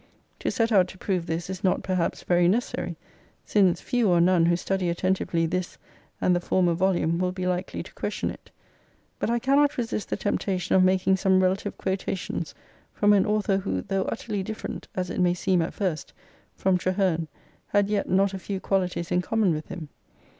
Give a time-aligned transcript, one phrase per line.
[0.39, 2.95] To set out to prove this is not perhaps very necessary,
[3.45, 5.77] since few or none who study attentively this
[6.19, 8.49] and the former volume will be likely to question it;
[9.19, 12.55] but I cannot resist the temptation of making some relative quotations
[12.91, 16.13] from an author who, though utterly different as it may seem at first,
[16.55, 17.27] from Traherne,
[17.67, 19.89] had yet not a few qualities in common with him.